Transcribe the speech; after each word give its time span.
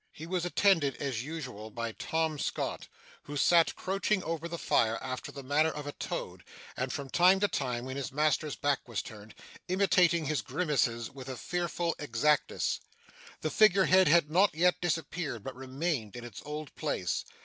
He 0.11 0.25
was 0.25 0.45
attended, 0.45 0.95
as 0.95 1.21
usual, 1.23 1.69
by 1.69 1.91
Tom 1.91 2.39
Scott, 2.39 2.87
who 3.25 3.37
sat 3.37 3.75
crouching 3.75 4.23
over 4.23 4.47
the 4.47 4.57
fire 4.57 4.97
after 4.99 5.31
the 5.31 5.43
manner 5.43 5.69
of 5.69 5.85
a 5.85 5.91
toad, 5.91 6.43
and, 6.75 6.91
from 6.91 7.07
time 7.07 7.39
to 7.41 7.47
time, 7.47 7.85
when 7.85 7.97
his 7.97 8.11
master's 8.11 8.55
back 8.55 8.87
was 8.87 9.03
turned, 9.03 9.35
imitating 9.67 10.25
his 10.25 10.41
grimaces 10.41 11.11
with 11.11 11.29
a 11.29 11.37
fearful 11.37 11.93
exactness. 11.99 12.79
The 13.41 13.51
figure 13.51 13.85
head 13.85 14.07
had 14.07 14.31
not 14.31 14.55
yet 14.55 14.81
disappeared, 14.81 15.43
but 15.43 15.55
remained 15.55 16.15
in 16.15 16.25
its 16.25 16.41
old 16.43 16.73
place. 16.73 17.23